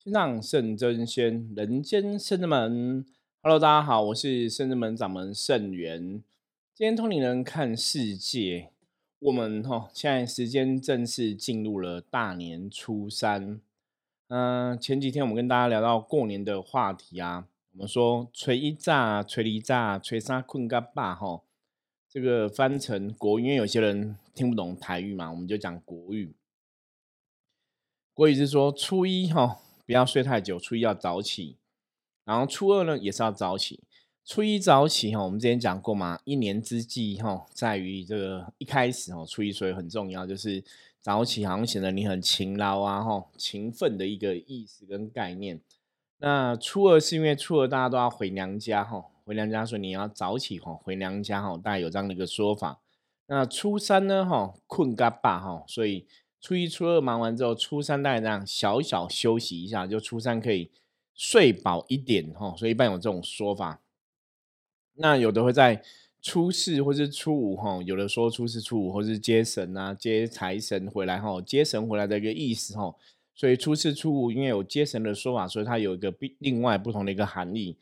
[0.00, 3.04] 天上圣真仙，人间圣真门。
[3.42, 6.22] Hello，大家好，我是圣真门掌门圣元。
[6.72, 8.70] 今天通灵人看世界，
[9.18, 13.60] 我们哈现在时间正式进入了大年初三。
[14.28, 21.42] 嗯，前几天我们跟大家聊到过年的话题啊，我们说吹一炸，吹一炸，吹沙困嘎巴哈。
[22.08, 26.32] 这个翻成国语，因为有些人听不懂台语嘛，我们就讲国语。
[28.14, 31.56] 国语是说初一哈不要睡太久，初一要早起，
[32.26, 33.80] 然后初二呢也是要早起。
[34.22, 40.62] 初一早起哈，我们之前讲过嘛，一年之计哈在于这个一开始哦，初一所以很重要，就是
[41.00, 45.58] 早起好像显得你很勤劳啊哈，勤奋的一个意思跟概念。
[46.18, 49.02] 那初二是因为初二大家都要回娘家哈。
[49.24, 52.82] 回娘家说你要早起哈，回娘家哈，大概有这样的一个说法。
[53.28, 56.06] 那初三呢哈，困嘎巴哈，所以
[56.40, 60.70] 初一、初二忙完之后，初三大概这样小小休息一下，就初三可以
[61.14, 62.54] 睡饱一点哈。
[62.56, 63.80] 所以一般有这种说法。
[64.94, 65.82] 那有的会在
[66.20, 72.94] 初四或是初五哈，有的说初四、初五或是接神啊，接财神回来哈，接神回来的一个意思哈。
[73.34, 77.76] 所以初四、初五因为有接神的说法，所以它有一个另外不同的一个含义。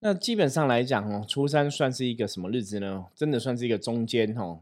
[0.00, 3.06] 那基本上来讲哦，初三算是一个什么日子呢？
[3.14, 4.60] 真的算是一个中间哦，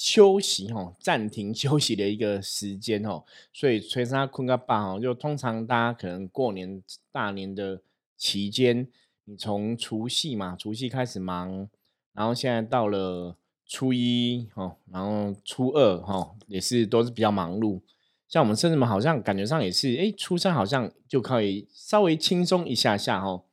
[0.00, 3.22] 休息哦，暂停 休息的一个时间哦。
[3.52, 7.82] 所以吹沙困个半哦，就通常大家可能过年大年的
[8.16, 8.88] 期间，
[9.26, 11.68] 你从除夕嘛，除夕开始忙，
[12.14, 17.82] 然后现在到了初一哦，然后初二哈，也是都是比较忙碌。
[18.26, 23.44] 像我们甚至们好像感觉上也是，哎，初三好像就可以稍微轻松一下下哦。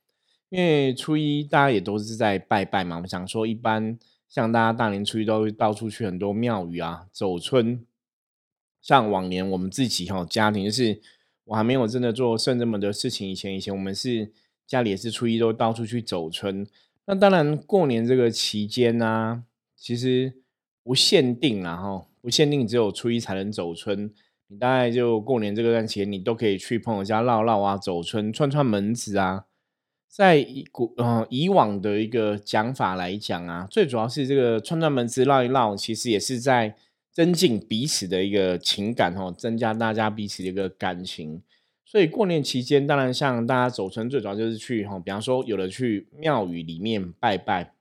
[0.47, 7.85] 因为初一大家也都是在拜拜嘛，我们想说一般像大家大年初一都会到处去很多庙宇啊走春。
[8.81, 11.01] 像往年我们自己哈家庭就是
[11.45, 14.31] 我还没有真的做圣这么的事情以前，以前我们是
[14.65, 16.67] 家里也是初一都到处去走春。
[17.05, 19.43] 那当然过年这个期间呢，
[19.75, 20.33] 其实
[20.83, 24.13] 不限定啦哈，不限定只有初一才能走春，
[24.47, 29.46] 你大概就过年这个段期间你都可以去朋友家唠唠啊，走春串串门子啊。
[30.09, 36.75] 在以古呃以往的一个讲法来讲啊，最主要是这个串串门子绕一绕，其实也是在
[37.11, 41.43] 增进彼此的一个情感哦，增加大家彼此的一个感情。
[41.85, 47.73] 所以过年期间，当然像大家走村，最主要就是去哈，比方说有的去庙宇里面拜拜，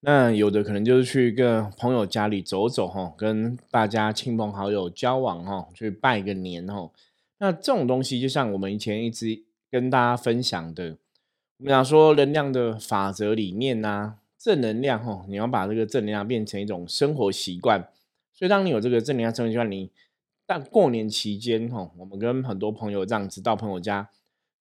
[0.00, 6.90] 那有的可能就是去一个朋友家里走走哈，跟大家亲朋好友交往哈，去拜个年哈。
[7.38, 9.44] 那这种东西，就像我们以前一直。
[9.70, 10.98] 跟大家分享的，
[11.58, 17.88] 我们讲说能量的法则里面呢，正能量哦，你要把这个正能量变成一种生活习惯。
[18.32, 19.90] 所以当你有这个正能量生活习惯，你
[20.44, 24.10] 但过年期间哈，我们跟很多朋友这样子到朋友家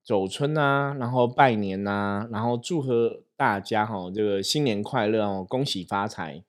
[0.03, 6.43] 走春啊，然后拜年呐，然后祝贺大家哈，这个新年快乐哦，恭喜发财。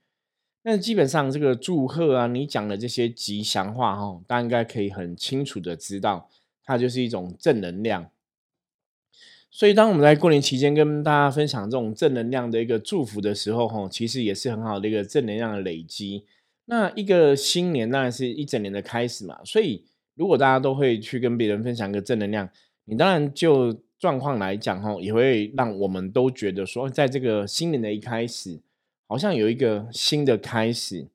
[0.62, 6.28] 那基本上这个祝贺啊，你讲的这些吉祥话哦，大家应该可以很清楚的知道，
[6.62, 8.10] 它就是一种正能量。
[9.52, 16.24] 所以，当我们在过年期间跟大家分享这种正能量的一个祝福的时候，哈，其实也是很好的一个正能量的累积。
[16.66, 19.40] 那一个新年当然是一整年的开始嘛。
[19.44, 19.84] 所以，
[20.14, 22.48] 如果大家都会去跟别人分享一个正能量，
[22.84, 28.60] 你当然就状况来讲，哈，也会让我们都觉得说，在这个新年的一开始，
[29.08, 31.08] 好像有一个新的开始。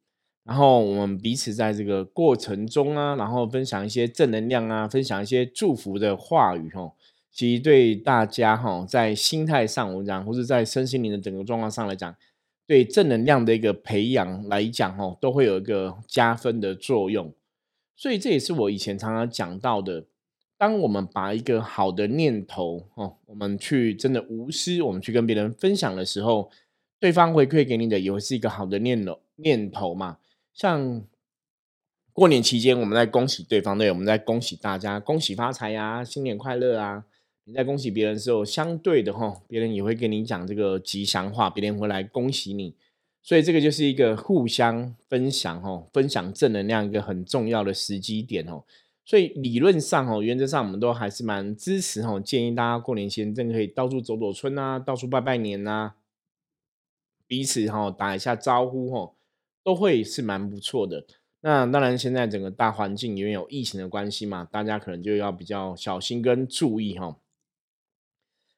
[0.43, 6.91] 然后，我们彼此在这个过程中啊，然后分享一些正能量啊，分享一些祝福的话语，哈。
[7.35, 12.15] 其实对大家哈，在心态上我们讲，或者在身心灵的整个状况上来讲，
[12.65, 17.33] 对正能量的一个培养来讲哈，都会有一个加分的作用。
[17.93, 20.05] 所以这也是我以前常常讲到的，
[20.57, 26.49] 当我们把一个好的念头哦，我们去真的无私，我们去跟别人分享的时候，
[27.01, 30.19] 对方回馈给你的也会是一个好的念头念头嘛。
[30.53, 31.03] 像
[32.13, 37.03] 过年期间，我们在恭喜对方，对，我们在恭喜大家，恭喜发财呀，新年快乐啊。
[37.47, 42.75] 你在恭喜别人的时候，相对的哈，别人也会跟你讲这个吉祥话，别人会来恭喜你，
[43.21, 48.63] 所以这个就是一个互相分享哈，分享正能量一个很重要的时机点哦。
[49.05, 55.93] 所以理论上哦，原则上我们都还是蛮支持哈，建议大家过年前真的可以到处走走村啊，到处拜拜年呐，
[57.27, 59.13] 彼此哈打一下招呼哈，
[59.63, 61.05] 都会是蛮不错的。
[61.41, 67.15] 那当然，现在整个大环境因为有疫情的关系嘛，大家可能就要比较小心跟注意哈。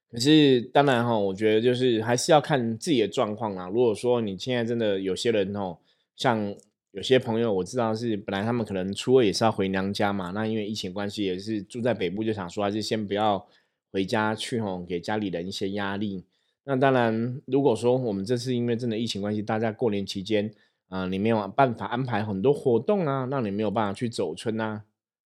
[0.10, 3.68] 可是当然哈，我觉得就是还是要看自己的状况啦。
[3.68, 5.78] 如果说你现在真的有些人哦，
[6.16, 6.56] 像
[6.92, 13.46] 有些朋友我知道是本来他们可能初二也是要回娘家嘛，那因为疫情关系也是住在北部，就想说还是先不要
[13.92, 16.24] 回家去吼，给家里人一些压力。
[16.64, 20.52] 那当然，如果说我们这次因为真的疫情关系，大家过年期间
[20.90, 24.84] 啊，你没有办法安排很多活动啊，让你没有办法去走村啊，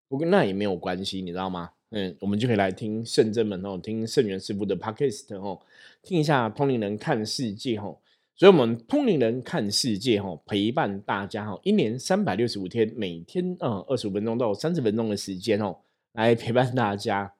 [0.08, 1.70] 不过那也没有关系，你知道吗？
[1.90, 5.60] 嗯，我们就可以来听圣真门哦，听圣元师傅的 podcast 哦，
[6.02, 7.98] 听一下通灵人看世界哦。
[8.36, 15.76] 所以，我们通灵人看世界哦，陪伴大家哦，一年三百六十五天，每天嗯二十五分钟到三十分钟的时间哦，
[16.12, 17.34] 来陪伴大家，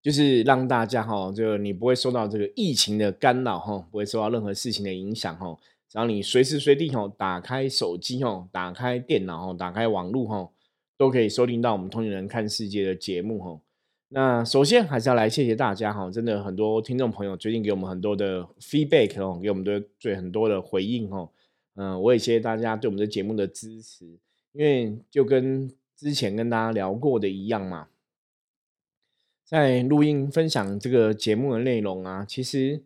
[0.00, 5.58] 就是让大家哈，就你不会受到这个疫情的干扰哈，不会受到任何事情的影响哈，
[5.90, 10.50] 只要你随时随地哈，打开手机哦，打开电脑哦，打开网络哈。
[10.96, 13.60] 都可以收听到我们通灵人看世界的节目哈。
[14.08, 21.30] 那首先还是要来谢谢大家哈，真的很多听众朋友最近给我们很多的 feedback 哦，给我们的最很多的回应哦。
[21.74, 24.04] 嗯，我也谢谢大家对我们的节目的支持，
[24.52, 27.88] 因为就跟之前跟大家聊过的一样嘛，
[29.44, 32.80] 在录音分享这个节目的内容啊，其实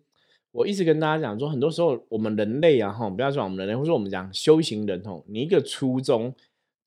[0.52, 6.34] 我一直跟大家讲说，很多时候我们人类啊哈，不要说我们人类，或者我们讲修行人哦，你一个初衷。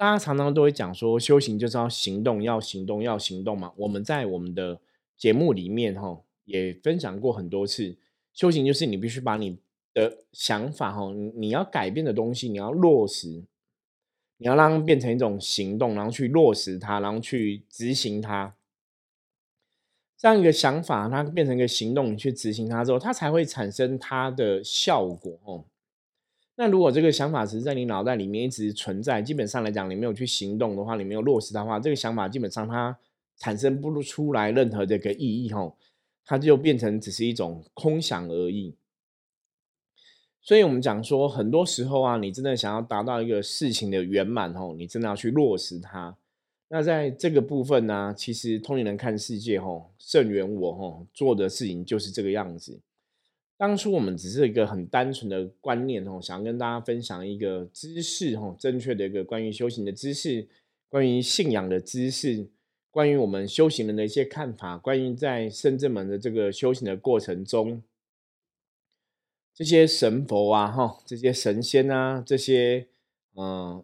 [0.02, 3.72] 大家常常都会讲说，修行就是要行动，要行动，要行动嘛。
[3.78, 4.82] 我们在我们的
[5.16, 7.96] 节目里面哈，也分享过很多次，
[8.34, 9.60] 修行就是你必须把你
[9.94, 13.44] 的想法哈，你要改变的东西，你要落实，
[14.38, 18.56] 你要让它变成一种行动，然后去落实它，然后去执行它。
[20.18, 25.66] 这样一个想法，它变成一个行动，你去执行它之后，它才会产生它的效果哦。
[26.62, 32.96] 那如果这个想法只是在你脑袋里面一直存在，基本上来讲，你没有去行动的话，你没有落实的话，这个想法基本上它
[33.36, 35.76] 产生不出来任何这个意义吼，
[36.24, 38.76] 它就变成只是一种空想而已。
[40.40, 46.16] 所以，我们讲说，很多时候啊，你真的想要达到一个事情的圆满吼，你真的要去落实它。
[46.68, 52.80] 那在这个部分呢，其实通灵人看世界吼，圣元我吼做的事情就是这个样子。
[53.62, 60.48] 当初我们只是一个很单纯的观念哦，想跟大家分享一个知识哦，正确的一个关于修行的知识，
[60.90, 62.50] 关于信仰的知识，
[62.90, 67.84] 关于我们修行人的一些看法，关于在深圳门的这个修行的过程中，
[69.54, 72.88] 这些神佛啊哈，这些神仙啊，这些
[73.36, 73.84] 嗯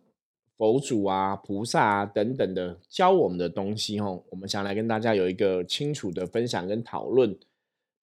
[0.57, 7.38] 佛祖啊、菩萨啊等等的教我们的东西哦，我们想来跟大家有一个清楚的分享跟讨论。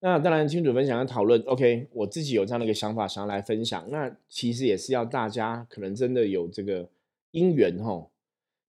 [0.05, 3.89] 那当然，清楚分享和讨论，OK，我自己有这样的一个想法，想要来分享。
[3.89, 6.89] 那其实也是要大家可能真的有这个
[7.31, 8.11] 因缘吼，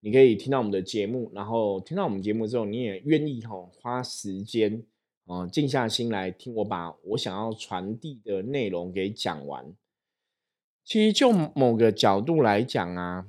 [0.02, 4.84] 你可以听到我们的节目，然后听到我们节目之后，你也愿意吼花时间
[5.26, 9.74] 啊，静下心来听我把我想要传递的内容给讲完。
[10.86, 13.26] 其实就某个角度来讲啊，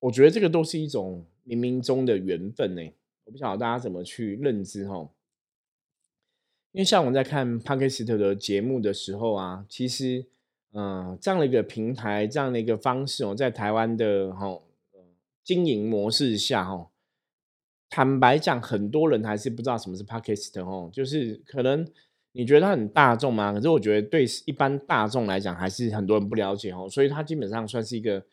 [0.00, 2.90] 我觉得这个都是一种冥冥中的缘分呢。
[3.26, 5.10] 我不晓得大家怎么去认知吼。
[6.74, 10.26] 因为像我在看帕克斯特的节目的时候啊，其实，
[10.72, 14.60] 嗯，这样的一个平台，这样的一个方式哦，在台湾的哈
[15.44, 16.90] 经营模式下哈，
[17.88, 21.86] 坦白讲，很多人还是不知道什么是帕克斯特哦，就是可能
[22.32, 23.52] 你觉得它很大众吗？
[23.52, 28.26] 可是我觉得对一般大众来讲，还是很多人不了解哦，所以它基本上算是一个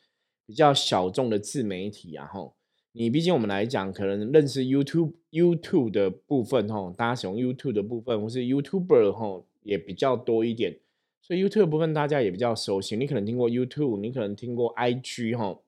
[0.48, 2.56] 比较小众的自媒体啊，吼。
[2.94, 10.77] 你毕竟我们来讲，可能认识 YouTube YouTube 的部分吼，大家使用 YouTube 的部分，或是 YouTuber 吼也比较多一点，
[11.22, 12.98] 所以 YouTube 部分大家也比较熟悉。
[12.98, 15.63] 你可能听过 YouTube，你可能听过 IG 吼，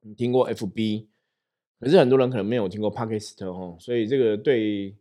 [0.00, 1.04] 你听过 FB，
[1.78, 4.96] 可是很多人可能没有听过 Podcast 吼，所以这个对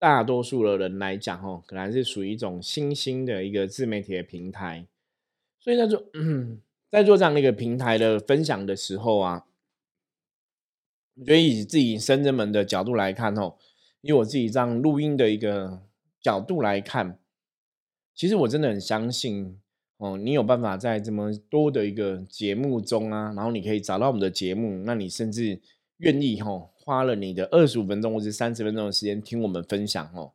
[0.00, 4.88] 大多数的人来讲吼，可能是属于一种新兴的一个自媒体的平台。
[5.60, 6.04] 所以在做
[6.90, 9.46] 在做这样的一个平台的分享的时候啊。
[11.14, 13.54] 我觉得以自己深圳门的角度来看哦，
[14.00, 15.82] 以我自己这样录音的一个
[16.22, 17.18] 角度来看，
[18.14, 19.58] 其实我真的很相信
[19.98, 25.60] 哦，你有办法在这么多的一个节目中啊，然后你可以找到我们的节目，那你甚至
[25.98, 30.32] 愿意哈花了你的二十五分钟或者三十分钟的时间听我们分享哦，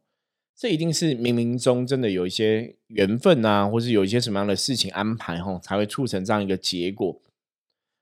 [0.55, 7.19] 这一定是冥冥中真的有一些缘分啊，或是有一些什么样的事情安排哈，才会促成这样一个结果。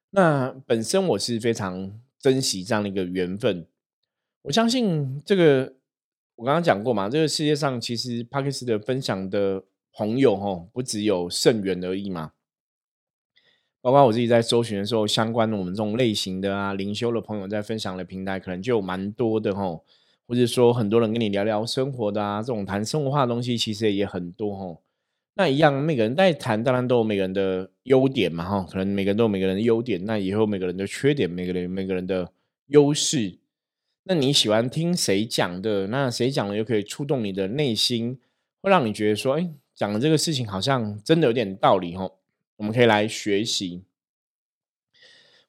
[0.10, 2.02] 那本身我是非常。
[2.26, 3.68] 珍惜这样的一个缘分，
[4.42, 5.76] 我相信这个
[6.38, 9.64] 我刚刚讲过嘛，这个世界上其实帕克斯的分享的
[9.94, 12.32] 朋友哈，不只有圣缘而已嘛。
[13.80, 19.80] 包括我自己在搜寻的时候，相关我们这种类型的啊，灵修的朋友在分享的平台，可能就蛮多的哈，
[20.26, 24.82] 或者说很多人跟你聊聊生活的啊，这种谈生活化的东西，其实也很多哈。
[25.38, 32.32] 那一样，每个人在谈，当然都有每个人的优点嘛，哈，可能每个人都有每个人的优点，那也有每个人的缺点，每个人每个人的
[32.68, 33.38] 优势。
[34.04, 35.88] 那你喜欢听谁讲的？
[35.88, 38.18] 那谁讲的又可以触动你的内心，
[38.62, 42.14] 会让你觉得说，哎，讲的这个事情好像真的有点道理哦。
[42.56, 43.84] 我们可以来学习。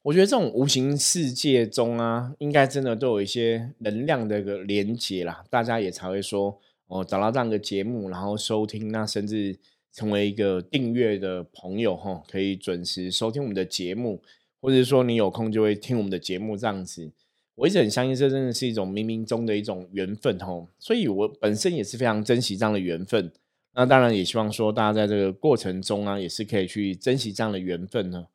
[0.03, 9.59] 我觉得这种无形世界中啊，应该真的都有一些能量的一个连接啦，大家也才会说哦，找到这样的节目，然后收听，那甚至
[9.97, 14.21] 成为一个订阅的朋友哈，可以准时收听我们的节目，
[14.61, 17.11] 或者说你有空就会听我们的节目这样子。
[17.55, 23.33] 我一直很相信，这真的是一种冥冥中的一种缘分吼，所以我本身也是非常珍惜这样的缘分。
[23.73, 28.27] 那当然也希望说，大家在这个过程中啊，也是可以去珍惜这样的缘分呢。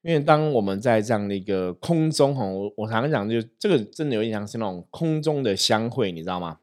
[0.00, 6.60] 因为当我们在这样的一个空中哈，我我常常讲，就这个真的有点像是那种空中的相会，你知道吗？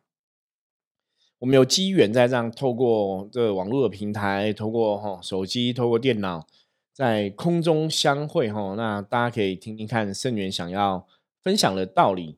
[1.39, 6.45] 我们有机缘在这样透过这个网络的平台，透过哈手机，透过电脑，
[6.93, 8.75] 在空中相会哈。
[8.75, 11.07] 那大家可以听听看圣元想要。
[11.43, 12.35] 分享的道理，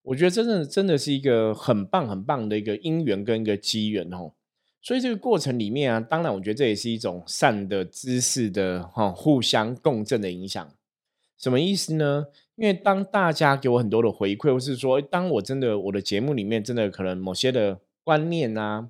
[0.00, 4.32] 我觉得真的真的是一个很棒很棒的一个因缘跟一个机缘哦。
[4.80, 10.66] 所以这个过程里面啊，当然我觉得这也是一种善的知识的哈互相共振的影响。
[11.36, 12.28] 什么意思呢？
[12.56, 17.78] 因为当大家给我很多的回馈，或是说当我真的我的节目里面真的可能某些的
[18.08, 18.88] 观念啊、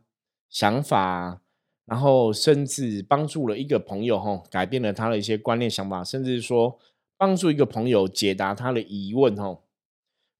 [0.49, 1.41] 想法，
[1.87, 6.79] 然后甚至帮助了一个朋友哈，改变了他的一些观念想法，甚至说。
[7.21, 9.65] 帮助一个朋友解答他的疑问，吼，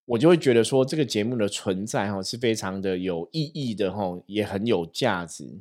[0.05, 5.61] 我就会觉得说这个节目的存在，哈，是非常的有意义的，吼，也很有价值。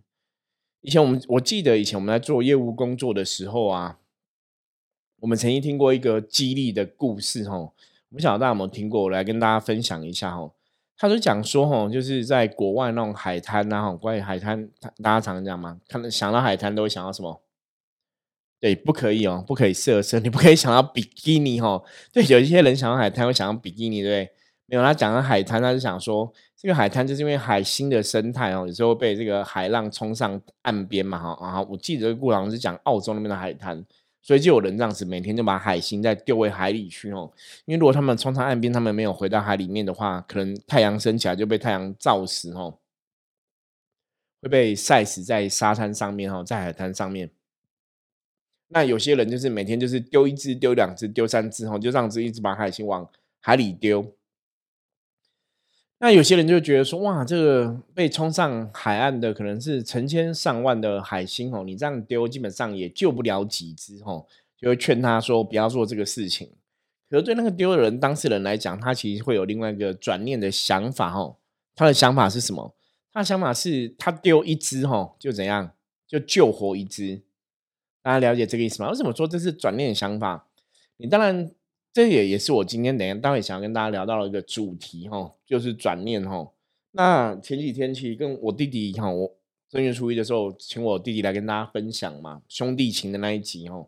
[0.81, 3.97] 以前我们我记得以前我们在做业务工作的时候啊，
[5.21, 7.73] 我们曾经听过一个激励的故事，吼，
[8.11, 10.53] 不晓得大家有没有听过，我来跟大家分享一下，吼，
[10.97, 14.67] 他就讲说，吼，就是在国外那种海滩啊，关于海滩，
[15.03, 17.41] 大家常常讲嘛，看到想到海滩都会想到什么？
[18.59, 21.83] 对，不可以哦，不可以色色， 你不可以想到比基尼哦。
[22.11, 24.31] 对，有一些人想到海滩会想到比基尼，对不对？
[24.69, 31.61] 没有，他讲到海滩，他就想说，这个海滩就是因为海星的生态哦，有时候被这个海浪冲上岸边嘛，哈啊。
[31.69, 33.85] 我记得这个故事是讲澳洲那边的海滩，
[34.27, 37.31] 所以就有人这样子每天就把海星再丢回海里去哦。
[37.63, 42.77] 因为如果他们冲上岸边，他们没有回到海里面的话，可能太阳升起来就被太阳照死哦，
[44.41, 47.31] 会被晒死在沙滩上面哦，在海滩上面。
[48.67, 54.16] 那有些人就是每天就是丢一只、丢两只、丢三只，哦，就这样子一直把海星往海里丢。
[55.99, 64.25] 那有些人就觉得说，哇，这个被冲上海岸的可能是成千上万的海星，哦，你这样丢基本上也救不了几只，哦，
[64.55, 66.51] 就会劝他说不要做这个事情。
[67.09, 71.37] 可是对那个丢的人当事人来讲，他其实会有另外一个转念的想法，哦，
[71.75, 72.75] 他的想法是什么？
[73.11, 75.71] 他的想法是他丢一只，哦，就怎样，
[76.07, 77.23] 就救活一只。
[78.03, 78.91] 大家了解这个意思吗？
[78.91, 80.45] 为什么说这是转念想法？
[80.97, 81.49] 你当然，
[81.97, 86.47] 这也也是我今天等下待会想要跟大家聊到的一个主题哈，就是转念哈。
[86.91, 89.35] 那前几天其实跟我弟弟哈，我
[89.67, 93.83] 正月初一的时候，请我弟弟来跟大家分享嘛，兄弟情的那一集哈。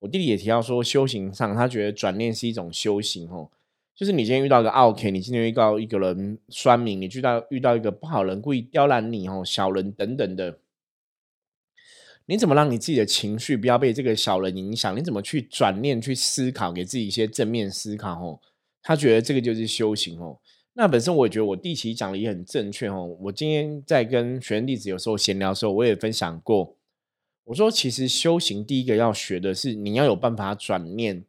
[0.00, 3.48] 我弟弟也提到说，修行上他觉得转念是一种修行哦，
[3.94, 10.58] 就是你今天遇到一个 OK，你今天遇到一个人酸民，你遇到遇到一个不好人故意刁难你哦，小人等等的。
[12.26, 14.96] 你怎么让你自己的情绪不要被这个小人影响？
[14.96, 18.12] 你怎么去转念去思考，给自己一些正面思考？
[18.20, 18.40] 哦，
[18.82, 20.38] 他觉得这个就是修行哦。
[20.74, 23.16] 那本身我也觉得我弟其实讲的也很正确哦。
[23.20, 26.76] 我今天在跟学员弟子有时候闲聊的时候，我也分享过，
[27.44, 31.24] 我说其实修行第一个要学的是你要有办法转念。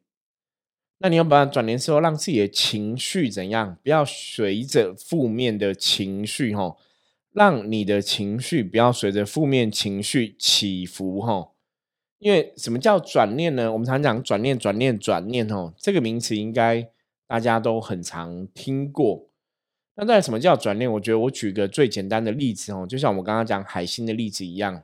[0.97, 3.77] 那你要办法转念之后，让自己的情绪怎样？
[3.83, 6.75] 不要随着负面的情绪哦。
[7.37, 11.51] 让你的情绪不要随着负面情绪起伏，哈，
[12.17, 13.71] 因为什么叫转念呢？
[13.71, 16.89] 我们常讲转念、转念、转念，哦，这个名词应该
[17.27, 19.29] 大家都很常听过。
[19.93, 20.91] 那在什么叫转念？
[20.93, 24.81] 我觉得我举个最简单的例子，哦，就像我刚刚讲海星的例子一样，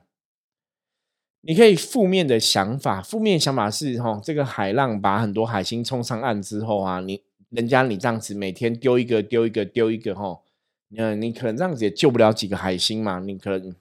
[1.40, 7.20] 你可以负面的想法，负面想法是，哈，这个海浪把很多海星冲上岸之后啊，你
[7.50, 10.43] 人家你这样子每天丢一个、丢一个、丢一个，哈。
[10.96, 13.18] 嗯，你可能这样子也救不了几个海星嘛？
[13.20, 13.74] 你可能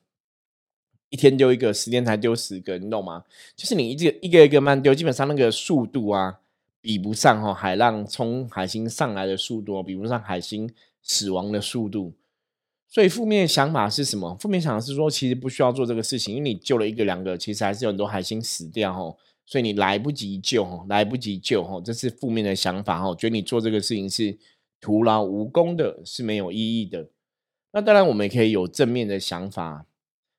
[1.09, 3.23] 一天丢一个，十天才丢十个，你懂吗？
[3.55, 6.39] 就是你一个一个一个慢丢，基本上那个速度啊，
[6.81, 10.69] 比不上哈海浪冲海星上来的速度，比不上海星
[11.01, 12.13] 死亡的速度。
[12.89, 14.35] 所以负面想法是什么？
[14.39, 19.15] 负面想法是说，其实不需要做这个事情，因为你救了一个两个，其实还是有很多海星死掉哦，
[19.45, 24.35] 所以你来不及救，来不及救哦，这是负面的想法哈，觉得你做这个事情是。
[24.83, 27.07] 徒劳无功的是没有意义的。
[27.71, 29.85] 那当然，我们也可以有正面的想法。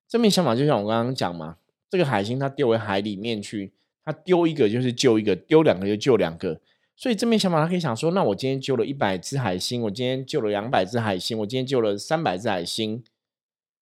[0.07, 1.57] 正面想法就像我刚刚讲嘛，
[1.89, 3.73] 这个海星它丢回海里面去，
[4.05, 6.61] 它丢一个就是救一个，丢两个就救两个。
[6.95, 13.03] 所以正面想法，他可以想说：那我今天救了一百只海星，我今天救了两百只海星，我今天救了三百只海星，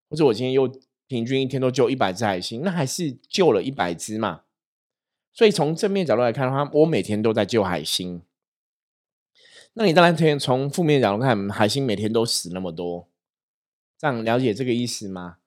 [0.09, 0.71] 或者我今天又
[1.07, 4.43] 平均一天都救一百只海星，那还是救了一百只嘛？
[5.33, 8.21] 所以从正面角度来看的话，我每天都在救海星。
[9.73, 13.07] 那你当然可以从负面角度看，海星每天都死那么多，
[13.97, 15.37] 这样了解这个意思吗？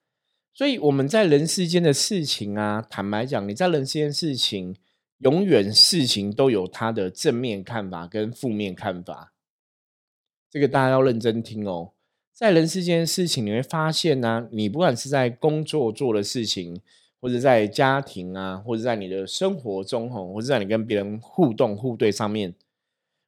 [0.52, 4.76] 所以我们在人世间的事情啊，坦白讲，你在人世间事情，
[5.18, 9.32] 永远事情都有它的正面看法跟负面看法，
[10.50, 11.92] 这个大家要认真听哦。
[12.32, 16.80] 在人世间事情，你会发现呢，你不管是在工作做的事情。
[17.18, 22.54] 或者在家庭啊，或者在你的生活中吼，或者在你跟别人互动互对上面，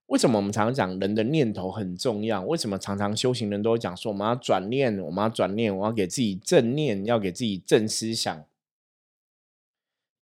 [0.09, 2.43] 为什么我们常常讲人的念头很重要？
[2.43, 8.45] 为什么常常修行人都讲说我们要转念，我们要转念，我要给自己正念，要给自己正思想？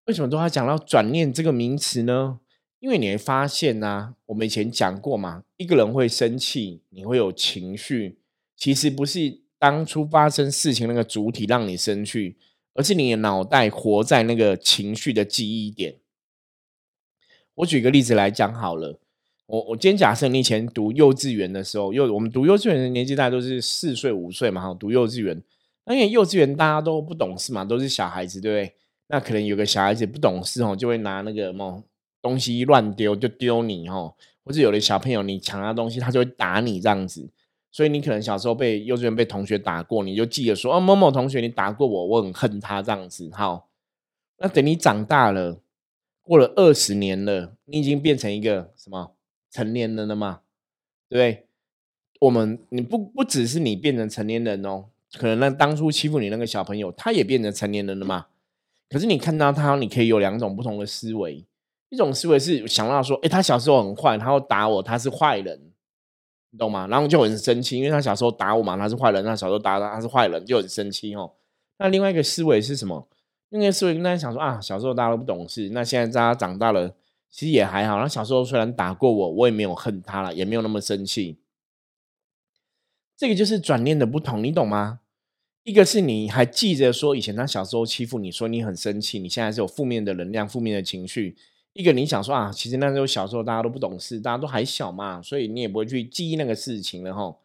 [0.05, 2.39] 为什么都要讲到转念这个名词呢？
[2.79, 8.19] 因为你会发现呢，我们以前讲过嘛，一个人会生气，你会有情绪，
[8.55, 12.37] 其实不是当初发生事情那个主体让你生气。
[12.77, 15.95] 而是你的脑袋活在那个情绪的记忆点。
[17.53, 18.99] 我举个例子来讲好了，
[19.47, 25.41] 我我今天假设你以前读幼稚园的时候，幼我们读幼稚园的年纪大概都是四岁五岁嘛，哈，读幼稚园，
[25.85, 28.75] 那因为幼稚园大家都不懂事嘛，都是小孩子，对不对？
[29.07, 31.83] 那可能有个小孩子不懂事哦，就会拿那个么
[32.21, 37.29] 东西乱丢，就丢你哦，或者有的小朋友你抢他东西，他就会打你这样子。
[37.71, 43.29] 所以你可能小时候被幼稚园被同学打过，你就记得说哦，某某同学你打过我，我很恨他这样子。
[43.33, 43.67] 好，
[44.39, 45.59] 那等你长大了，
[46.23, 49.14] 过了二十年了，你已经变成一个什么
[49.55, 50.41] 成年人了嘛？
[51.07, 51.45] 对不对？
[52.19, 58.25] 我们你不不只是你变成成年人哦，可能那当初欺负你那个小朋友，他也变成成年人了嘛？
[58.89, 61.45] 可是你看到他，你可以有两种不同的思维，
[61.87, 65.71] 一种思维是想到说，哎，他小时候很坏，他要打我，他是坏人。
[66.51, 66.85] 你懂吗？
[66.87, 69.23] 然后就很生气，因为他小时候打我嘛，他是坏人。
[69.23, 71.31] 他小时候打他，他是坏人，就很生气哦。
[71.77, 73.07] 那另外一个思维是什么？
[73.49, 76.95] 另外一个思维跟大家想说啊，小时候大家都不懂事，那现在大家长大了，
[77.35, 77.99] 其实也还好。
[77.99, 81.37] 他小时候虽然打过我，我也没有恨他了，也没有那么生气。
[83.17, 85.01] 这个就是转念的不同，你懂吗？
[85.65, 91.35] 一个是你还记着说以前他小时候欺负你，说你很生气，你现在是有负面的能量、负面的情绪。
[91.73, 97.35] 一个你想说啊，其实那时候小时候大家都不懂事，大家都还小嘛，所以你也不会去记忆那个事情了哈。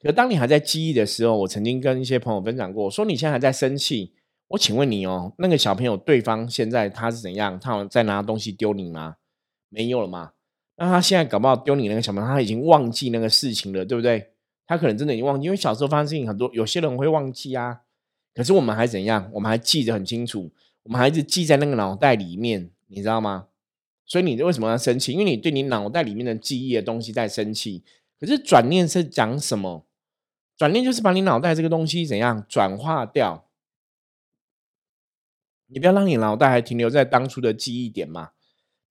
[0.00, 4.12] 可当你还在记忆的时候，我曾经跟一些朋友分享过，说你现在还在生气，
[4.46, 7.58] 我请问你哦，那个小朋友对方现在他是怎样？
[7.58, 9.16] 他在拿东西丢你吗？
[9.72, 10.32] 没有了吗？
[10.76, 14.32] 那他现在搞不好丢你那个小朋友，他已经忘记那个事情了，对不对？
[14.66, 17.80] 他可能真的已经忘记，因为小时候发生事情很多，有些人会忘记啊。
[18.34, 19.30] 可是我们还怎样？
[19.34, 20.50] 我们还记得很清楚，
[20.82, 23.48] 我们还是记在那个脑袋里面，你知道吗？
[24.04, 25.12] 所以你为什么要生气？
[25.12, 27.84] 因为你对你脑袋里面的记忆的东西在生气。
[28.18, 29.86] 可是转念是讲什么？
[30.56, 33.48] 转念就是把你脑袋这个东西怎样转化掉？
[35.66, 38.30] 你不要让你脑袋还停留在当初的记忆点嘛。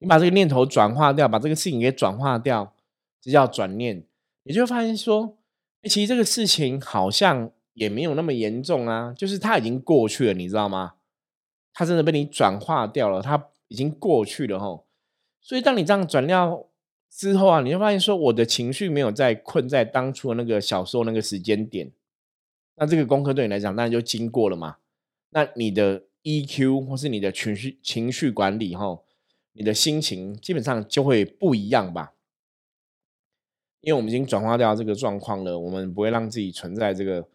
[0.02, 2.74] 你把这个念头转化掉，把这个事情给转化掉，
[3.22, 4.04] 这叫转念。
[4.44, 5.38] 你就会发现说，
[5.84, 10.94] 其实这个事情好像也没有那么严重啊，就是它已经过去了，你知道吗？
[11.72, 14.88] 它真的被你转化掉了，它已经过去了吼。
[15.40, 16.66] 所以，当你这样转掉
[17.12, 21.92] 之后啊，你会发现说，我的情绪没有再困在当初的那个小时候那个时间点。
[22.76, 24.78] 那这个功课对你来讲，当然就经过了嘛。
[25.30, 29.00] 那你的 EQ 或是你的情绪情绪管理，哈，
[29.54, 32.14] 你的心情基本上就会不一样吧。
[33.82, 37.28] 因为我们已经转化掉这个状况了，我们不会让自己存在这个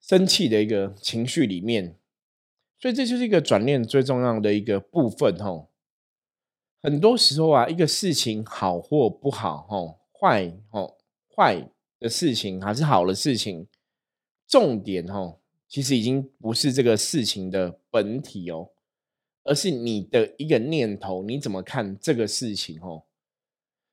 [0.00, 1.96] 生气的一个情绪里面。
[2.78, 5.68] 所以，这就是一个转念最重要的一个部分，哈。
[6.82, 10.98] 很多时候啊，一个事情好或不好，吼，坏吼，
[11.34, 13.68] 坏的事情还是好的事情，
[14.48, 18.70] 重点吼，其实已经不是这个事情的本体哦，
[19.44, 23.02] 而是你的一个念头，你怎么看这个事情哦？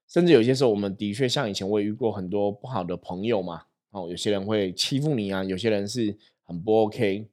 [0.07, 7.27] 甚至有些时候，我们的确像以前我也遇过很多不好的朋友嘛，哦，有些人会欺负你啊，有些人是很不 OK。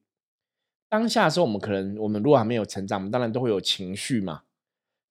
[0.88, 4.42] 当下的时候，我们可能我们如果还没有成长，我们当然都会有情绪嘛。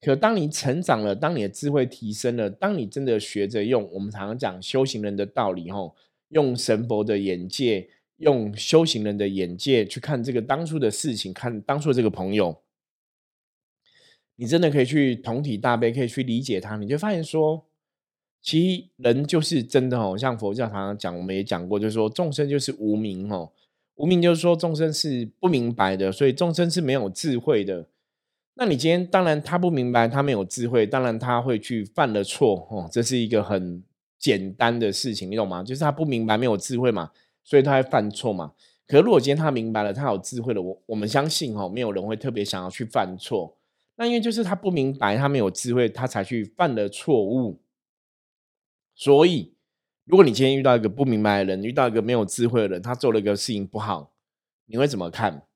[0.01, 5.95] 可当你成长了，当你的智慧提升了，当你真的学着用我们常常讲修行人的道理，吼，
[6.29, 12.55] 用神佛的眼界，用修行人的眼界去看这个当初的事情，看当初的这个朋友，
[14.37, 17.65] 你真的可以去同体大悲，可以去理解他，你就发现说，
[18.41, 23.51] 其实人就是真的哦，像佛教常常讲，我们也讲过，就是说众生就是无名哦，
[23.95, 27.87] 无明就是说众生是不明白的，所以众生是没有智慧的。
[28.55, 33.83] 那你今天当然他不明白，他没有智慧，当然他会去犯了错哦，这是一个很
[34.17, 35.63] 简单的事情，你懂吗？
[35.63, 37.11] 就是他不明白，没有智慧嘛，
[37.43, 38.53] 所以他会犯错嘛。
[38.87, 43.57] 可是如果今天他明白了，他有智慧了，我我们相信哈，没有人会特别想要去犯错。
[43.95, 47.61] 那因为就是他不明白，他没有智慧，他才去犯了错误。
[48.93, 49.53] 所以，
[50.03, 54.13] 如果你今天遇到一个不明白的人，遇到一个没有智慧的人，他做了一个事情不好，
[54.65, 55.47] 你会怎么看？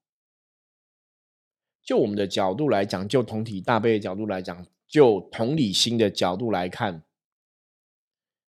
[1.81, 7.03] 就我们的角度来讲，就同体大悲的角度来讲，就同理心的角度来看，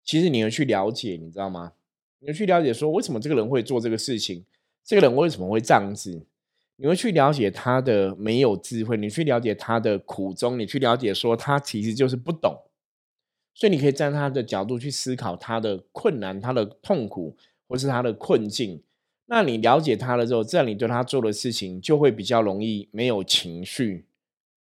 [0.04, 1.74] 其实你要去了解，你知道吗？
[2.20, 4.44] 你要去了解说，为什么这个人会做这个事情？
[4.82, 6.26] 这个人为什么会这样子？
[6.76, 12.54] 你会去了解他的没有智慧，你去了解他的苦衷，你去了解说他其实就是不懂，
[13.54, 17.36] 所以你可以站在他的角度去思考他的困难、他的痛苦，
[17.66, 18.82] 或是他的困境。
[19.28, 24.04] 那你了解他了之后，这样你对他做的事情就会比较容易没有情绪。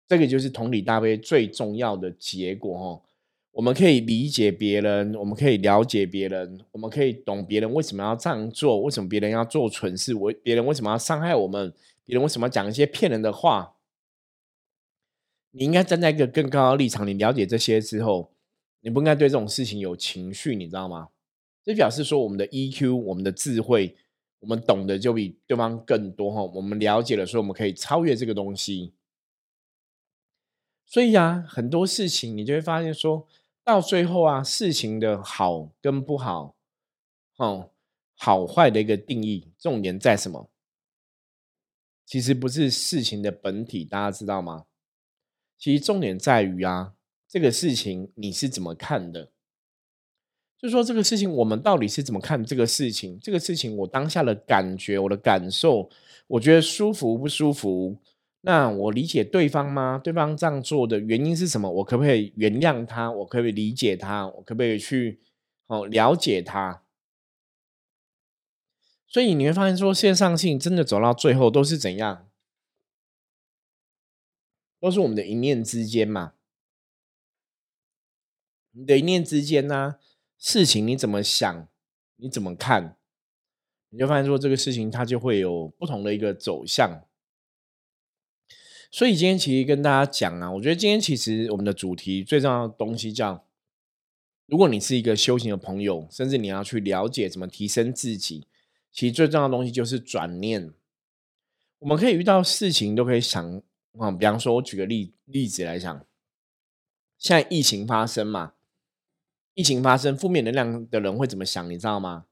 [0.06, 3.02] 这个就是同理大悲最重要的结果哦。
[3.52, 11.72] 我们可以理解别人，我们可以了解别人，我们可以懂别人为什么要这样做，为什么别人要做蠢事，为别人为什么要伤害我们，
[12.04, 13.76] 别人为什么讲一些骗人的话。
[15.52, 18.32] 你应该站在一个更高的立场，你了解这些之后，
[18.80, 21.10] 你不应该对这种事情有情绪，你知道吗？
[21.62, 23.96] 这表示说我们的 EQ，我们的智慧。
[24.40, 28.92] 我们懂得就比对方更多哈，我们了解了，所以我们可以超越这个东西。
[30.84, 33.26] 所以啊，很多事情你就会发现，说
[33.64, 36.56] 到最后啊，事情的好跟不好，
[37.36, 37.70] 哦，
[38.16, 40.50] 好坏的一个定义，重点在什么？
[42.06, 44.64] 其实不是事情的本体，大家知道吗？
[45.58, 46.94] 其实重点在于啊，
[47.28, 49.30] 这个事情你是怎么看的？
[50.58, 53.18] 就说这个事情，我们到底是怎么看这个事情？
[53.20, 55.90] 这个事情，我当下的感觉，我的感受，
[56.26, 57.98] 我觉得舒服不舒服？
[58.42, 59.98] 那我理解对方吗？
[60.02, 61.70] 对方这样做的原因是什么？
[61.70, 63.10] 我可不可以原谅他？
[63.10, 64.26] 我可不可以理解他？
[64.26, 65.20] 我可不可以去
[65.66, 66.83] 哦了解他？
[69.06, 72.28] 所以你会发现，说线上性真的走到最后都是怎样？
[74.80, 76.34] 都是我们的一念之间嘛？
[78.72, 79.96] 你的一念之间呢？
[80.36, 81.68] 事情你怎么想，
[82.16, 82.98] 你怎么看，
[83.90, 87.06] 你就发现说这个事情它就会有不同的一个走向。
[88.90, 93.46] 所以今天其实跟大家讲啊，我觉得今天其实我们的主题最重要的东西叫，
[94.46, 98.46] 如果你是一个修行的朋友，甚至你要去了解怎么提升自己，
[98.94, 100.72] 其实最重要的东西就是转念。
[101.80, 103.60] 我们可以遇到事情都可以想
[103.98, 106.06] 啊，比方说我举个例例子来讲，
[107.18, 108.54] 现在疫情发生嘛。
[109.54, 111.68] 疫情发生，负面能量的人会怎么想？
[111.68, 112.26] 你知道吗？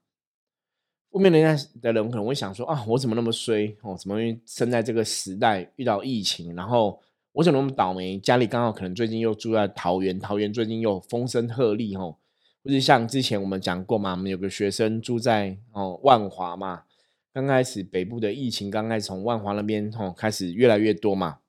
[1.11, 3.97] 负面能量的人可能会想说：啊，我怎么那么衰哦？
[3.97, 6.55] 怎么生在这个时代遇到疫情？
[6.55, 7.01] 然后
[7.33, 8.17] 我怎么那么倒霉？
[8.19, 12.17] 家里刚好可能最近又住在桃园，桃园最近又风声鹤唳哦。
[12.63, 16.85] 不是像之前我们讲过嘛，我们有个学生住在哦万华嘛，
[17.33, 21.39] 刚开始北部的疫情刚开始从万华那边哦开始越来越多嘛，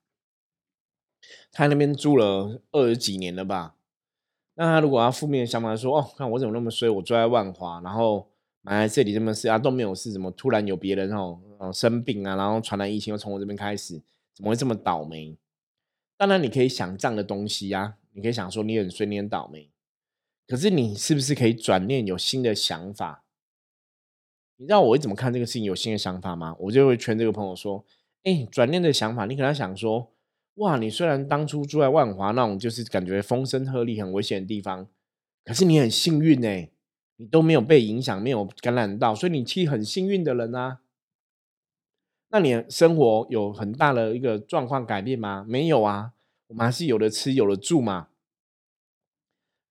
[1.53, 3.77] 他那边住了二十几年了吧。
[4.57, 8.29] 那他如果要负面的想法说，哦，看我怎么那么衰，我住在万华，然后
[8.63, 11.41] 买在这里这么事啊都没有事，怎么突然有别人哦
[11.73, 15.37] 生病啊，然后传染疫情又从我这边开始，怎么会这么倒霉？
[16.17, 19.71] 当然你可以想这样的东西呀，你可以想说你很衰，你很倒霉，
[20.47, 23.25] 可是你是不是可以转念有新的想法？
[24.57, 26.55] 你知道我会怎么看这个事情有新的想法吗？
[26.61, 27.85] 我就会劝这个朋友说，
[28.23, 30.11] 哎，转念的想法，你可能想说。
[30.59, 34.87] 哇，你虽然当初住在万华那种就是感觉风声鹤唳、很危险的地方，
[35.45, 36.69] 可是你很幸运呢，
[37.17, 40.79] 你都没有被影响，没有感染到，所以你其实很幸运的人啊。
[42.29, 45.45] 那你生活有很大的一个状况改变吗？
[45.49, 46.13] 没有啊，
[46.47, 48.07] 我们还是有的吃，有的住嘛。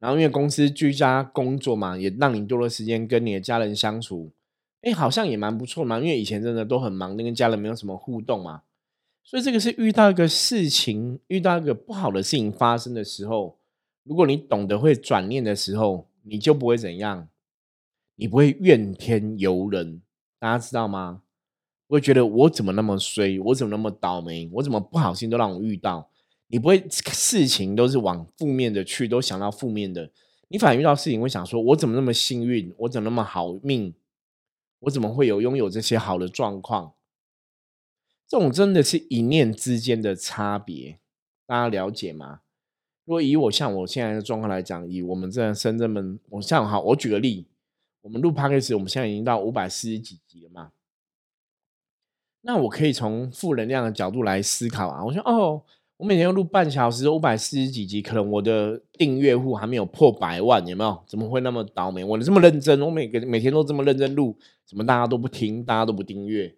[0.04, 4.34] 然后因为公司居家工作嘛，也让你多了时间跟你的家人相处，
[4.82, 5.98] 哎，好像也蛮不错嘛。
[5.98, 8.64] 因为以前真的都很忙，跟家人没有什么互动嘛。
[9.24, 13.58] 所以这个是遇到一个事情，遇到一个不好的事情发生的时候，
[14.04, 17.30] 如果你懂得会转念的时候，你就不会怎样，
[18.18, 20.02] 你不会怨天尤人，
[20.38, 21.22] 大家知道吗？
[21.88, 26.10] 会觉得我怎么那么衰，我怎么那么倒霉，我怎么不好心都让我遇到，
[26.48, 30.12] 你不会事情都是往负面的去，都想到负面的，
[30.50, 33.94] 你反而遇到事情会想说，我怎么那么幸运，我怎么那么好命，
[34.80, 36.94] 我怎么会有拥有这些好的状况？
[38.28, 41.00] 这种真的是一念之间的差别，
[41.46, 42.42] 大家了解吗？
[43.06, 47.48] 如果以我像我现在的状况来讲，以我们这深圳们，我像好，我举个例，
[48.02, 50.72] 我们录 p a c k a g e 我们现在已经到五百四十几集了嘛。
[52.42, 55.04] 那我可以从负能量的角度来思考啊。
[55.04, 55.64] 我说哦，
[56.04, 61.02] 我每天要录半小时，五百四十几集，可能我的订阅户还没有破百万，有没有？
[61.08, 62.04] 怎么会那么倒霉？
[62.04, 66.54] 我这么认真，我每个每天都这么认真录，怎么大家都不听，大家都不订阅？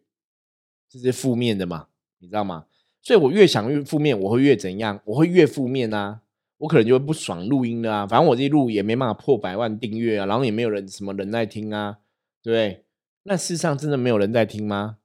[0.89, 1.85] 这是负面的嘛？
[2.17, 2.65] 你知道吗？
[3.03, 4.99] 所以我越想越负面，我会越怎样？
[5.05, 6.21] 我会越负面啊！
[6.57, 8.07] 我可能就会不爽录音了啊！
[8.07, 11.99] 反正我这录也没办法破百万订阅啊，然后也没有人什么人在听啊，
[12.41, 12.83] 对不对？
[13.21, 14.97] 那世上真的没有人在听吗？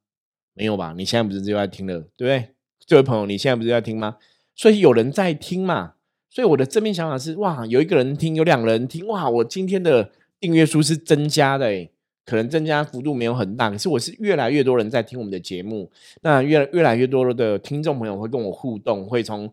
[0.55, 0.94] 没有吧？
[0.96, 2.55] 你现在不是就在听了，对不对？
[2.90, 4.16] 这位朋友，你现在不是在听吗？
[4.57, 5.92] 所以有人在听嘛？
[6.29, 11.92] 所以我的正面想法是：哇，有一个人听，有两人听，哇，我今天的订阅数是增加的诶
[12.26, 15.88] 可能增加幅度没有很大，可是我是越来越多人在听我们的节目，
[16.22, 19.48] 那越越来越多的听众朋友会跟我互动，会从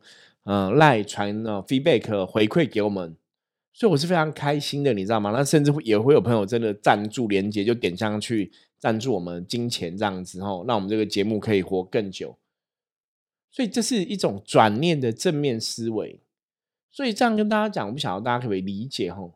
[0.45, 3.15] 嗯赖传呢 feedback 回馈给我们，
[3.71, 5.29] 所以我是非常开心的，你知道吗？
[5.29, 12.35] 那甚至也会有朋友真的赞助连接就点上去赞助我们金钱这样子哦，那我们这个节目可以活更久，
[13.51, 16.19] 所以这是一种转念的正面思维，
[16.91, 19.33] 所以这样跟大家讲，我不晓得大家可不可以理解吼。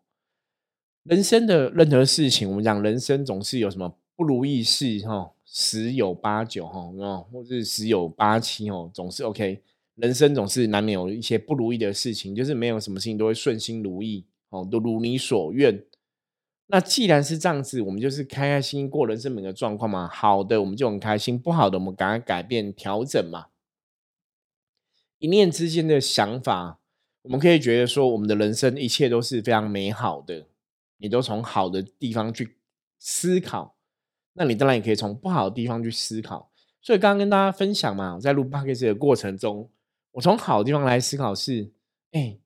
[1.03, 9.63] 人生的任何事情，我们讲人生总是有什么不如意事哈，十有八九哈，哦，或者十有八七哦，总是 OK。
[9.95, 15.83] 人生总是难免有一些不如意的事情，就是没有什么事情都会顺心如意哦，都如你所愿。
[16.67, 20.07] 那既然是这样子，我们就是开开心心过人生每个状况嘛。
[20.07, 23.47] 好的，我们就很开心；不好的，我们赶快改变调整嘛。
[25.21, 26.79] 一念之间的想法，
[27.21, 30.47] 我们可以觉得说，我们的人生一切都是非常美好的。
[30.97, 32.57] 你都从好的地方去
[32.97, 33.75] 思考，
[34.33, 36.49] 那你当然也可以从不好的地方去思考。
[36.81, 39.69] 所以刚刚跟大家分享嘛，在录 podcast 的过程中，
[40.13, 41.69] 我从好的地方来思考是：
[42.13, 42.39] 哎，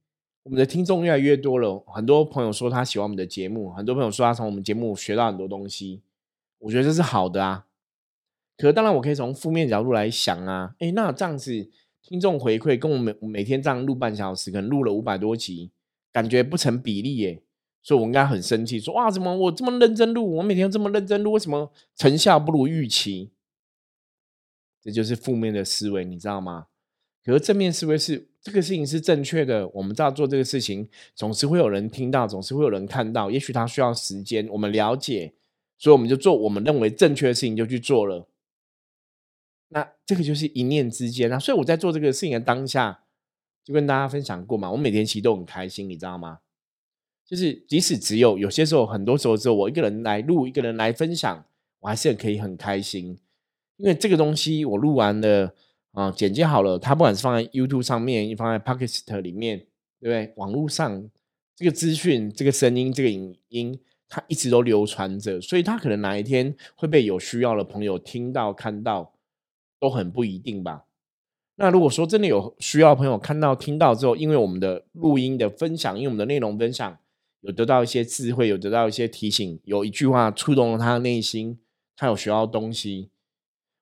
[0.44, 6.02] 我们的听众越来越多了，很多朋友说他喜欢我们的节目，很多朋友说他从我们节目学到很多东西，
[6.60, 7.68] 我觉得这是好的啊。
[8.58, 11.70] 可是当然，我可以从负面角度来想啊，哎，那这样子
[12.08, 15.72] 听众回馈跟我们每天这样录半小时，可能录了五百多集，
[16.13, 17.41] 感觉不成比例耶。
[17.82, 23.32] 所以，我应该很生气，说哇，怎么我这么认真录，我每天这么认真录，为什么成效不如预期？
[24.84, 26.68] 这就是负面的思维，你知道吗？
[27.24, 33.32] 可是正面思维是这个事情是正确的，我们知道做这个事情，总是会有人听到，总是会有人看到。
[33.32, 35.34] 也许他需要时间，我们了解，
[35.78, 38.28] 所以我们就做我们认为正确的事情，就去做了。
[39.69, 41.39] 那这个就是一念之间啊！
[41.39, 43.01] 所以我在做这个事情的当下，
[43.63, 46.39] 就跟大家分享过嘛，我每天其实都很开心，你知道吗？
[47.25, 51.43] 就是即使只有有些时候，很多时候只有我一个人来录，一个人来分享，
[51.80, 53.17] 我还是可以很开心，
[53.78, 55.56] 因为这个东西我录完了
[55.93, 59.58] 啊，剪接好了，它不管是放在 YouTube 上面，放在 Podcast 里面，
[59.99, 60.34] 对不对？
[60.38, 61.10] 网络上
[61.56, 69.14] 这个资讯、这个声音、这个影音，它一直都流传着，所以它可能哪一天会被有需要的朋友听到、看到，
[69.86, 70.86] 都很不一定吧。
[71.58, 76.98] 那如果说真的有需要朋友看到、听到之后，因为我们的录音的分享，因为我们的内容分享。
[77.41, 81.60] 有得到一些智慧，有得到一些提醒，有一句话触动了他的内心，
[81.95, 83.12] 他有学到东西，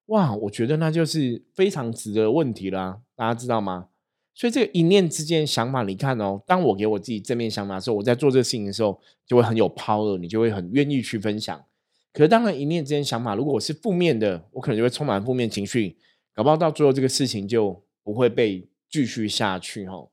[0.08, 0.36] 哇！
[0.36, 3.88] 我觉得那就是非常值得问题啦，大家知道吗？
[4.36, 11.64] 所以这个一念之间想法，你看哦，当我给我自己正面想法的时候，我在做这个事情的时候，就会很有 power，你就会很愿意去分享。
[12.14, 15.98] 可是当然，一念之间想法，如果我是负面的，我可能就会充满负面情绪，
[16.36, 20.08] 搞不好到最后这个事情就不会被继续下去哈。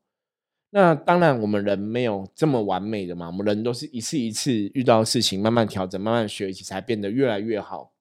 [0.71, 3.27] 那当然，我们人没有这么完美的嘛。
[3.27, 7.93] 我们人都是一次一次遇到事情，慢慢调整，慢慢学习，才变得越来越好。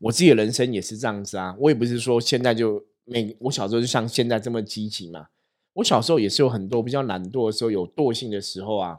[0.00, 1.56] 我自己的人生也是这样子啊。
[1.58, 5.28] 我也不是说现在就每我小时候就像现在这么积极嘛。
[5.72, 8.98] 我小时候也是有很多比较懒惰的时候，有惰性的时候啊。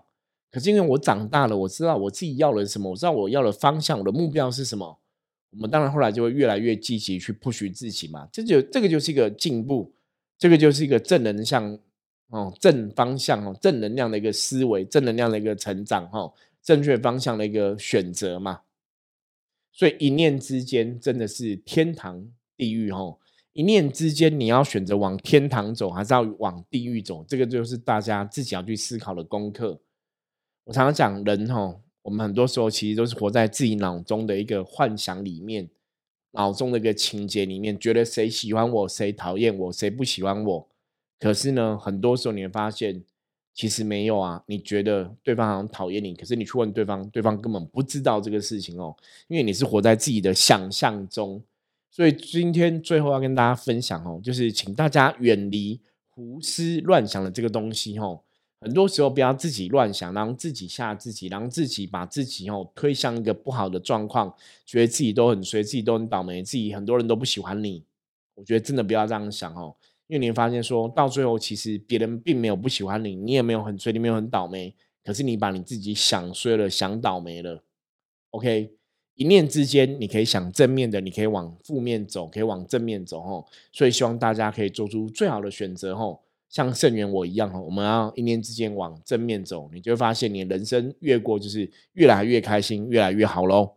[0.52, 5.00] 可是因为我长大了，我知道我自己要的是什么，我知道我要的方向，我的目标是什么。
[5.52, 8.28] 我们当然后来就会越来越积极去 push 自己嘛。
[8.32, 9.94] 这就这个就是一个进步，
[10.38, 11.80] 这个就是一个正能量。
[12.32, 16.32] 哦，正方向哦，正能量的一个思维，正能量的一个成长，哦，
[16.62, 18.60] 正确方向的一个选择嘛。
[19.72, 22.24] 所以一念之间真的是天堂
[22.56, 23.18] 地狱，哦，
[23.54, 29.82] 一念之间你要选择往天堂走，还是要往地狱走，这个就是大家自己要去思考的功课。
[30.69, 35.67] 我常常讲人，哈，我们很多时候其实都是活在自己脑中的一个幻想里面，
[36.34, 40.67] 脑中的一个情节里面，觉得谁喜欢我，谁讨厌我，谁不喜欢我。
[41.19, 43.03] 可是呢，很多时候你会发现，
[43.51, 44.43] 其实没有啊。
[44.45, 48.95] 你觉得对方好像讨厌你，可是你去问对方，对方根本不知道这个事情哦，
[49.27, 51.41] 因为你是活在自己的想象中。
[51.89, 58.21] 所以今天最后要跟大家分享哦，就是请大家远离胡思乱想的这个东西哦。
[58.62, 67.84] 很多时候不要自己乱想，然后自己吓自己，然后自己把自己哦推向一个不好的状况，觉得自己都很衰，自己都很倒霉，自己很多人都不喜欢你。
[68.36, 69.76] 我觉得真的不要这样想哦，
[70.08, 77.63] 因为你会发现说到最后，其实别人并没有不喜欢你，你也没有很衰，你没有很倒霉，可是你把你自己想衰了，想倒霉了。
[78.32, 78.74] OK，
[79.15, 83.45] 一念之间，你可以想正面的，你可以往负面走，可以往正面走哦。
[83.72, 86.19] 所以希望大家可以做出最好的选择哦。
[86.50, 93.76] 像圣元我一样哈，我们要一念之间往正面走，你就会发现你人生越过就是越来越开心，越来越好喽。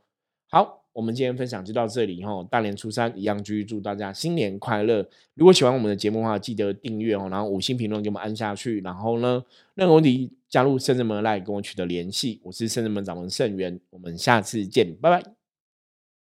[0.49, 2.43] 好，我们今天分享就到这里哈。
[2.51, 5.07] 大年初三一样，继续祝大家新年快乐。
[5.35, 8.81] 如果喜欢我们的节目的话，记得订阅哦，然后五星评论给我们按下去。
[8.81, 12.41] 然后呢，任何问题加入圣人门来跟我取得联系。
[12.43, 15.41] 我是圣人门掌门圣元，我们下次见，拜拜。